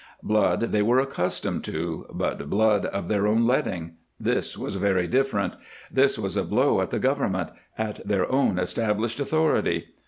Blood 0.23 0.61
they 0.71 0.81
were 0.81 0.97
accustomed 0.97 1.63
to, 1.65 2.07
but 2.11 2.49
blood 2.49 2.87
of 2.87 3.07
their 3.07 3.27
own 3.27 3.45
letting. 3.45 3.97
This 4.19 4.57
was 4.57 4.73
very 4.77 5.05
different. 5.05 5.53
This 5.91 6.17
was 6.17 6.35
a 6.35 6.41
blow 6.43 6.81
at 6.81 6.89
the 6.89 6.97
government, 6.97 7.51
at 7.77 8.07
their 8.07 8.25
own 8.31 8.57
established 8.57 9.19
authority. 9.19 9.89